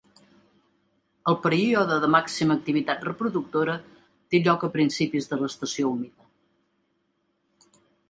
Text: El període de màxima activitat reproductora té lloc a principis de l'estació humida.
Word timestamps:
El 1.31 1.37
període 1.43 1.97
de 2.05 2.09
màxima 2.15 2.57
activitat 2.61 3.05
reproductora 3.09 3.77
té 3.99 4.43
lloc 4.49 4.67
a 4.69 4.73
principis 4.81 5.33
de 5.35 5.43
l'estació 5.45 5.95
humida. 5.95 6.31